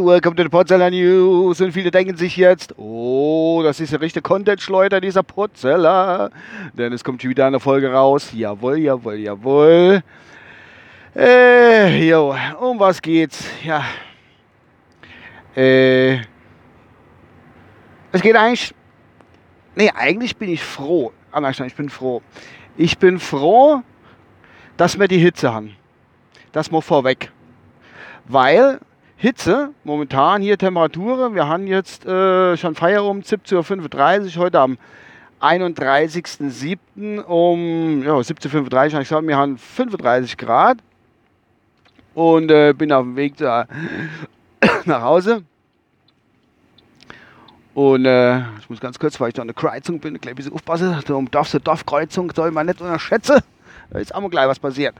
[0.00, 1.60] Welcome to the Potzeller News.
[1.60, 6.30] Und viele denken sich jetzt, oh, das ist ja richtig Content-Schleuder, dieser Potzeller.
[6.72, 8.30] Denn es kommt wieder eine Folge raus.
[8.32, 10.02] Jawohl, jawohl, jawohl.
[11.14, 13.44] Äh, jo, um was geht's?
[13.62, 13.84] Ja.
[15.54, 16.20] Äh,
[18.10, 18.74] es geht eigentlich,
[19.74, 21.12] nee, eigentlich bin ich froh.
[21.30, 22.22] Ah, nein, ich bin froh.
[22.78, 23.82] Ich bin froh,
[24.78, 25.76] dass wir die Hitze haben.
[26.52, 27.33] Das mal vorweg.
[28.26, 28.80] Weil
[29.16, 34.78] Hitze, momentan hier Temperaturen, wir haben jetzt äh, schon Feierabend 17.35 Uhr, heute am
[35.40, 37.20] 31.07.
[37.22, 40.78] um ja, 17.35 Uhr, ich gesagt, wir haben 35 Grad
[42.14, 43.66] und äh, bin auf dem Weg da
[44.86, 45.42] nach Hause.
[47.74, 50.36] Und äh, ich muss ganz kurz, weil ich da an der Kreuzung bin, gleich ein
[50.36, 50.98] bisschen aufpassen.
[51.06, 53.40] Da um Dorf zur Dorfkreuzung soll man nicht unterschätzen.
[53.90, 54.94] Da ist auch mal gleich was passiert.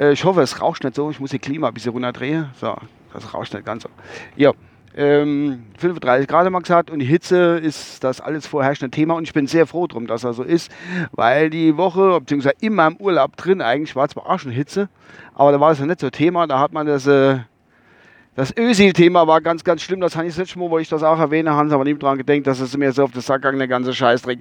[0.00, 1.10] Äh, ich hoffe, es rauscht nicht so.
[1.10, 2.48] Ich muss die Klima ein bisschen runterdrehen.
[2.58, 2.74] So,
[3.12, 3.90] das rauscht nicht ganz so.
[4.34, 4.52] Ja,
[4.96, 9.32] ähm, 35 Grad wir gesagt und die Hitze ist das alles vorherrschende Thema und ich
[9.32, 10.72] bin sehr froh drum, dass er so ist,
[11.12, 14.88] weil die Woche, beziehungsweise immer im Urlaub drin, eigentlich war es zwar auch schon Hitze,
[15.34, 17.38] aber da war es ja nicht so Thema, da hat man das, äh,
[18.34, 21.04] das Ösil-Thema war ganz, ganz schlimm, das habe ich jetzt schon mal, wo ich das
[21.04, 23.42] auch erwähne, haben sie aber nie dran gedacht, dass es mir so auf den Sack
[23.42, 24.40] gegangen, der ganze Scheißdreck.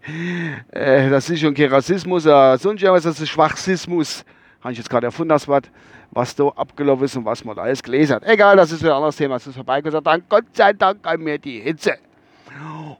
[0.72, 4.26] Äh, das ist schon kein Rassismus, äh, sonst ja, was das ist Schwachsismus
[4.62, 5.70] habe ich jetzt gerade erfunden, das Wort,
[6.12, 8.24] was da abgelaufen ist und was man da alles gelesen hat.
[8.26, 9.82] Egal, das ist ein anderes Thema, es ist vorbei.
[9.82, 11.96] Gott Gott sei Dank an mir die Hitze.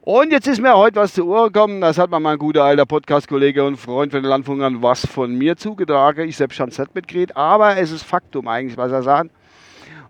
[0.02, 2.86] Und jetzt ist mir heute was zu Ohr gekommen, das hat mir mein guter alter
[2.86, 6.28] Podcast-Kollege und Freund von den Landfunkern was von mir zugetragen.
[6.30, 9.32] Ich selbst habe es nicht mitgekriegt, aber es ist Faktum eigentlich, was er sagt.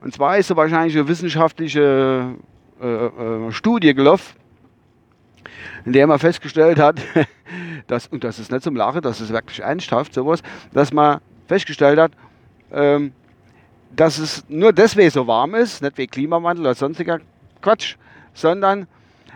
[0.02, 2.36] Und zwar ist so wahrscheinlich eine wissenschaftliche
[2.82, 4.36] äh, äh, Studie gelaufen,
[5.86, 7.02] in der man festgestellt hat,
[7.88, 10.42] dass, und das ist nicht zum Lachen, das ist wirklich ernsthaft sowas,
[10.74, 12.12] dass man festgestellt hat,
[12.72, 13.12] ähm,
[13.96, 17.20] dass es nur deswegen so warm ist, nicht wegen Klimawandel oder sonstiger
[17.62, 17.96] Quatsch,
[18.34, 18.88] sondern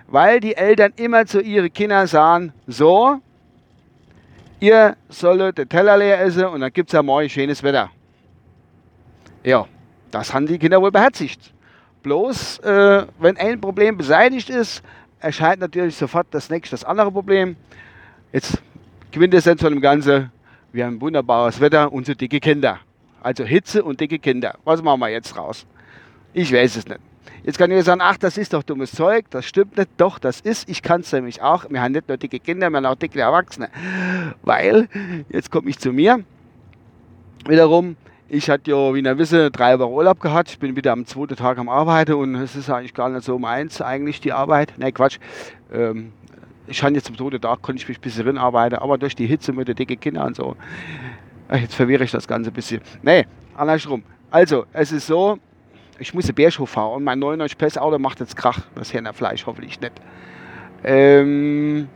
[0.08, 3.20] weil die Eltern immer zu ihren Kindern sagen, so,
[4.60, 7.90] ihr sollt den Teller leer essen und dann gibt es ja morgen schönes Wetter.
[9.44, 9.66] Ja,
[10.12, 11.52] das haben die Kinder wohl beherzigt.
[12.04, 14.84] Bloß, äh, wenn ein Problem beseitigt ist,
[15.20, 17.56] erscheint natürlich sofort das nächste, das andere Problem.
[18.32, 18.62] Jetzt
[19.12, 20.32] Quintessenz von dem Ganzen,
[20.74, 22.80] wir haben wunderbares Wetter und so dicke Kinder.
[23.22, 24.56] Also Hitze und dicke Kinder.
[24.66, 25.66] Was machen wir jetzt raus?
[26.34, 27.00] Ich weiß es nicht.
[27.44, 29.90] Jetzt kann ich sagen, ach, das ist doch dummes Zeug, das stimmt nicht.
[29.98, 31.70] Doch, das ist, ich kann es nämlich auch.
[31.70, 33.70] Wir haben nicht nur dicke Kinder, wir haben auch dicke Erwachsene.
[34.42, 34.90] Weil,
[35.30, 36.24] jetzt komme ich zu mir,
[37.48, 37.96] wiederum,
[38.28, 40.50] ich hatte ja, wie ihr wisst, drei Wochen Urlaub gehabt.
[40.50, 43.38] Ich bin wieder am zweiten Tag am Arbeiten und es ist eigentlich gar nicht so
[43.38, 44.78] meins, eigentlich die Arbeit.
[44.80, 45.20] Ne, Quatsch.
[45.72, 46.14] Ähm,
[46.68, 49.26] ich kann jetzt zum Tode da, konnte ich mich ein bisschen rinarbeiten, aber durch die
[49.26, 50.56] Hitze mit den dicken Kindern und so,
[51.52, 52.82] jetzt verwirre ich das Ganze ein bisschen.
[53.02, 53.26] Nee,
[53.56, 54.04] andersrum.
[54.32, 55.38] Also, es ist so,
[56.00, 58.60] ich muss den Bärschhof fahren und mein 99 PS Auto macht jetzt Krach.
[58.76, 59.94] Das Fleisch hoffentlich nicht.
[60.84, 61.88] Ähm,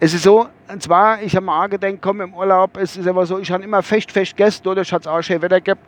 [0.00, 3.06] es ist so, und zwar, ich habe mir auch gedacht, komm im Urlaub, es ist
[3.06, 5.82] aber so, ich habe immer fest, fest gegessen, dadurch hat es auch schön Wetter gehabt.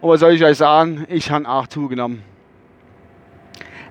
[0.00, 2.22] Und was soll ich euch sagen, ich habe auch zugenommen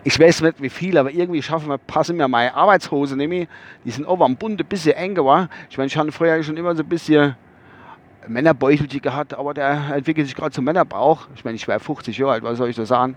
[0.06, 3.48] ich weiß nicht wie viel, aber irgendwie schaffen wir, passen mir meine Arbeitshose nämlich,
[3.84, 5.50] die sind oben am Bund ein bisschen eng war.
[5.68, 7.36] Ich meine, ich habe früher schon immer so ein bisschen
[8.28, 11.28] Männerbäuchelchen gehabt, aber der entwickelt sich gerade zum Männerbauch.
[11.34, 13.16] Ich meine, ich wäre 50 Jahre alt, was soll ich da sagen?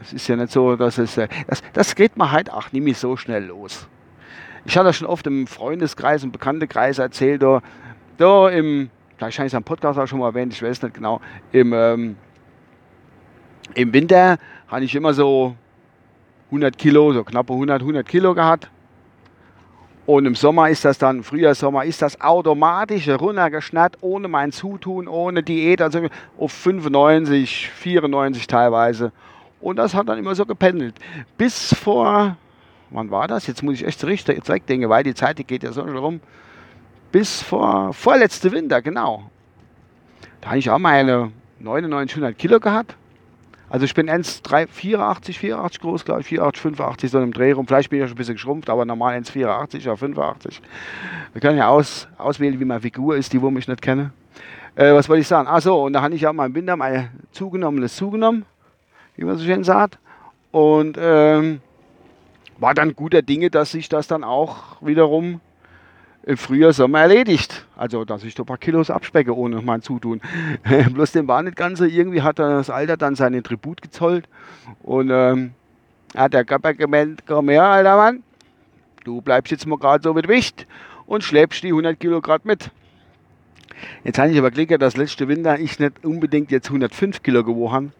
[0.00, 2.98] Es ist ja nicht so, dass es, äh, das, das geht man halt auch nicht
[2.98, 3.86] so schnell los.
[4.64, 7.62] Ich hatte das schon oft im Freundeskreis und Bekanntenkreis erzählt, da,
[8.16, 10.94] da im, vielleicht habe ich es am Podcast auch schon mal erwähnt, ich weiß nicht
[10.94, 11.20] genau,
[11.52, 12.16] im, ähm,
[13.74, 15.54] im Winter habe ich immer so
[16.50, 18.68] 100 Kilo, so knappe 100, 100 Kilo gehabt.
[20.06, 25.06] Und im Sommer ist das dann, Frühjahr, Sommer, ist das automatisch runtergeschnappt, ohne mein Zutun,
[25.06, 29.12] ohne Diät, also auf 95, 94 teilweise.
[29.60, 30.96] Und das hat dann immer so gependelt.
[31.36, 32.36] Bis vor,
[32.90, 33.46] wann war das?
[33.46, 36.20] Jetzt muss ich echt richtig zurückdenken, weil die Zeit die geht ja so rum.
[37.12, 39.30] Bis vor, vorletzte Winter, genau.
[40.40, 41.30] Da habe ich auch meine
[41.60, 42.96] 99, 100 Kilo gehabt.
[43.70, 47.68] Also ich bin 1,84, 84 groß, glaube ich, 84, 85 so im Dreh rum.
[47.68, 50.60] Vielleicht bin ich ja schon ein bisschen geschrumpft, aber normal 1,84 oder 85.
[51.32, 54.12] Wir können ja aus, auswählen, wie meine Figur ist, die wo mich nicht kennen.
[54.74, 55.46] Äh, was wollte ich sagen?
[55.46, 58.44] Achso, und da habe ich ja im Winter mein zugenommenes zugenommen,
[59.16, 59.98] wie man so schön sagt.
[60.50, 61.60] Und ähm,
[62.58, 65.40] war dann guter Dinge, dass sich das dann auch wiederum
[66.22, 67.66] im Frühjahr, Sommer erledigt.
[67.76, 70.20] Also, dass ich da ein paar Kilos abspecke ohne mein Zutun.
[70.92, 71.84] Bloß dem war nicht ganz so.
[71.84, 74.28] Irgendwie hat das Alter dann seinen Tribut gezollt.
[74.82, 75.52] Und ähm,
[76.16, 78.22] hat der Körper gemeint, komm her, alter Mann,
[79.04, 80.66] du bleibst jetzt mal gerade so mit Wicht
[81.06, 82.70] und schleppst die 100 Kilo gerade mit.
[84.04, 87.72] Jetzt habe ich aber Glück, dass letzte Winter ich nicht unbedingt jetzt 105 Kilo gewogen
[87.72, 87.90] habe.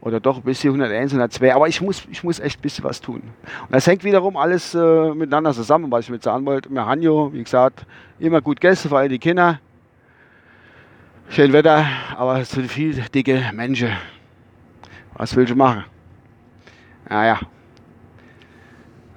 [0.00, 1.54] Oder doch ein bisschen 101, 102.
[1.54, 3.20] Aber ich muss, ich muss echt ein bisschen was tun.
[3.20, 6.72] Und das hängt wiederum alles äh, miteinander zusammen, was ich mit sagen wollte.
[6.72, 7.84] Mir Hanjo, wie gesagt,
[8.18, 9.60] immer gut gegessen, vor allem die Kinder.
[11.28, 11.86] Schön Wetter,
[12.16, 13.90] aber zu viel dicke Menschen.
[15.14, 15.84] Was willst du machen?
[17.08, 17.38] Naja.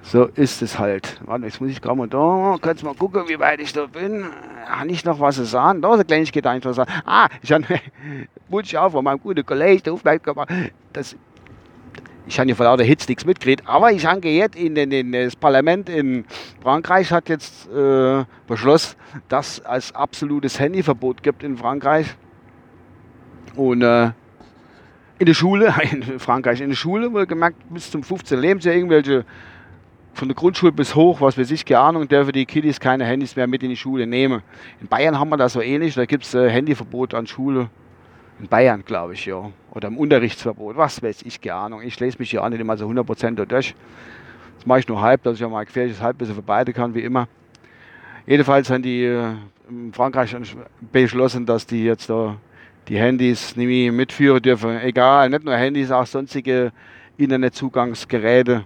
[0.04, 1.18] So ist es halt.
[1.24, 4.26] Warte, jetzt muss ich gerade mal da, kannst mal gucken, wie weit ich da bin.
[4.66, 5.80] Habe ich noch was zu sagen?
[5.80, 6.92] Da ist eine Kleinigkeit einfach sagen.
[7.06, 7.64] Ah, ich habe,
[8.48, 10.50] wurde ich auch von meinem guten Kollegen der aufmerksam gemacht,
[10.92, 11.16] dass
[12.26, 15.12] ich habe ja vor lauter Hitze nichts mitgekriegt, aber ich habe jetzt in, in, in,
[15.12, 16.24] das Parlament in
[16.62, 18.96] Frankreich hat jetzt äh, beschlossen,
[19.28, 22.14] dass es absolutes Handyverbot gibt in Frankreich.
[23.56, 24.10] Und äh,
[25.18, 28.38] in der Schule, in Frankreich, in der Schule, wohl gemerkt, bis zum 15.
[28.38, 29.24] Lebensjahr irgendwelche
[30.14, 33.34] von der Grundschule bis hoch, was weiß ich, keine Ahnung, dürfen die Kiddies keine Handys
[33.34, 34.42] mehr mit in die Schule nehmen.
[34.80, 37.68] In Bayern haben wir das so ähnlich, da gibt es äh, Handyverbot an Schule.
[38.38, 39.50] In Bayern, glaube ich, ja.
[39.72, 41.82] Oder im Unterrichtsverbot, was weiß ich, keine Ahnung.
[41.82, 43.74] Ich lese mich hier auch nicht immer so 100% durch.
[44.56, 46.94] Das mache ich nur halb, dass ich ja mal ein gefährliches Halbwissen für beide kann,
[46.94, 47.28] wie immer.
[48.26, 49.32] Jedenfalls haben die äh,
[49.68, 50.34] in Frankreich
[50.92, 52.36] beschlossen, dass die jetzt da
[52.88, 54.78] die Handys nicht mitführen dürfen.
[54.80, 56.72] Egal, nicht nur Handys, auch sonstige
[57.16, 58.64] Internetzugangsgeräte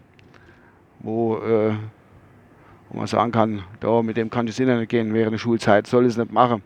[1.01, 1.75] wo, äh,
[2.91, 5.87] wo man sagen kann, da, mit dem kann ich ins Internet gehen während der Schulzeit,
[5.87, 6.63] soll es nicht machen.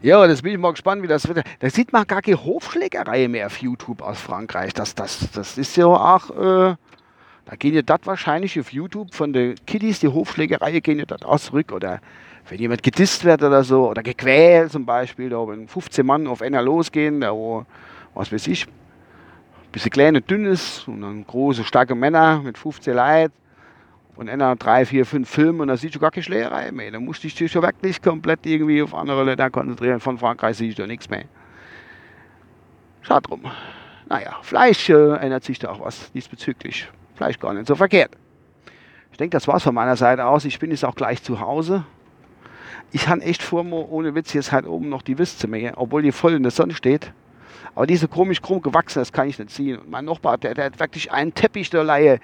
[0.00, 1.44] Ja, das bin ich mal gespannt, wie das wird.
[1.58, 4.72] Da sieht man gar keine Hofschlägerei mehr auf YouTube aus Frankreich.
[4.72, 6.76] Das, das, das ist ja auch, äh,
[7.46, 11.22] da gehen ja das wahrscheinlich auf YouTube von den Kiddies, die Hofschlägerei, gehen ja das
[11.22, 11.72] auch zurück.
[11.72, 12.00] Oder
[12.48, 16.42] wenn jemand gedisst wird oder so, oder gequält zum Beispiel, da wenn 15 Mann auf
[16.42, 17.66] einer losgehen, da wo,
[18.14, 18.66] was weiß ich,
[19.78, 23.32] bisschen kleine, dünnes und dann große, starke Männer mit 15 Leuten
[24.16, 26.90] und einer drei, vier, fünf Filme und da siehst du gar keine Schlägerei mehr.
[26.90, 30.00] Da musst du dich schon wirklich komplett irgendwie auf andere Länder konzentrieren.
[30.00, 31.26] Von Frankreich siehst du nichts mehr.
[33.02, 33.42] Schade drum.
[34.08, 36.88] Naja, Fleisch äh, ändert sich da auch was diesbezüglich.
[37.14, 38.10] Fleisch gar nicht so verkehrt.
[39.12, 40.44] Ich denke, das war's von meiner Seite aus.
[40.44, 41.84] Ich bin jetzt auch gleich zu Hause.
[42.90, 46.10] Ich habe echt vor, ohne Witz jetzt halt oben noch die Wüste mehr, obwohl die
[46.10, 47.12] voll in der Sonne steht.
[47.78, 49.78] Aber diese komisch krumm gewachsen, das kann ich nicht ziehen.
[49.78, 52.18] Und mein Nachbar, der, der hat wirklich einen Teppich der Laie.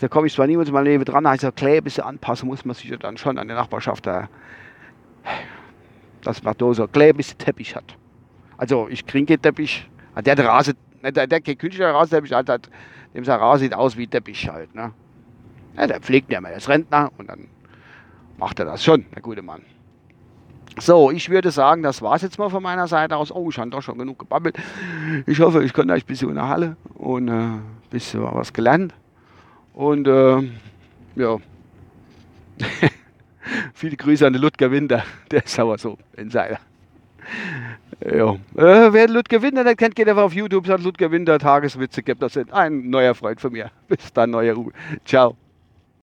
[0.00, 2.74] Da komme ich zwar niemals in meinem Leben dran, also Klebe bisschen anpassen muss man
[2.74, 4.30] sich dann schon an die Nachbarschaft da.
[6.22, 7.94] Dass man da so ein bisschen Teppich hat.
[8.56, 9.86] Also ich kriege Teppich,
[10.16, 10.72] der der Rase,
[11.02, 12.70] der, der, der künstliche Rasenteppich hat, hat
[13.12, 14.74] dem sein Rasen sieht aus wie Teppich halt.
[14.74, 14.94] Ne?
[15.76, 17.48] Ja, der pflegt ja mal als Rentner und dann
[18.38, 19.60] macht er das schon, der gute Mann.
[20.76, 23.32] So, ich würde sagen, das war es jetzt mal von meiner Seite aus.
[23.32, 24.56] Oh, ich habe doch schon genug gebabbelt.
[25.26, 27.60] Ich hoffe, ich konnte euch ein bisschen in der Halle und ein äh,
[27.90, 28.94] bisschen was gelernt.
[29.74, 30.42] Und äh,
[31.16, 31.36] ja,
[33.74, 35.04] viele Grüße an den Ludger Winter.
[35.30, 36.58] Der ist sauer so, Insider.
[38.04, 38.34] Ja.
[38.56, 42.22] Äh, wer Ludger Winter nicht kennt, geht einfach auf YouTube, sagt Ludger Winter Tageswitze, gibt
[42.22, 43.70] das ein neuer Freund von mir.
[43.88, 44.72] Bis dann, neuer Ruhe.
[45.04, 45.36] Ciao.